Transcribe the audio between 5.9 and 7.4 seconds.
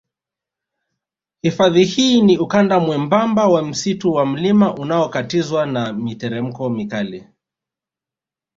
miteremko mikali